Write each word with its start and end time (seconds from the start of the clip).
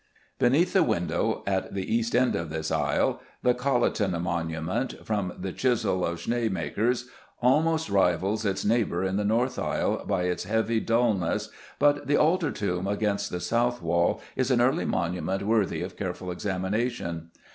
_Beneath 0.39 0.73
the 0.73 0.81
window 0.81 1.43
at 1.45 1.75
the 1.75 1.93
east 1.95 2.15
end 2.15 2.35
of 2.35 2.49
this 2.49 2.71
aisle 2.71 3.21
the 3.43 3.53
Colleton 3.53 4.19
monument, 4.19 4.95
"from 5.05 5.31
the 5.37 5.51
chisel 5.53 6.03
of 6.03 6.17
Scheemakers," 6.17 7.05
almost 7.39 7.87
rivals 7.87 8.43
its 8.43 8.65
neighbour 8.65 9.03
in 9.03 9.17
the 9.17 9.23
North 9.23 9.59
Aisle 9.59 10.03
by 10.07 10.23
its 10.23 10.45
heavy 10.45 10.79
dulness, 10.79 11.51
but 11.77 12.07
the 12.07 12.17
altar 12.17 12.49
tomb 12.49 12.87
against 12.87 13.29
the 13.29 13.39
south 13.39 13.83
wall 13.83 14.19
is 14.35 14.49
an 14.49 14.59
early 14.59 14.85
monument 14.85 15.43
worthy 15.43 15.83
of 15.83 15.95
careful 15.97 16.31
examination. 16.31 17.29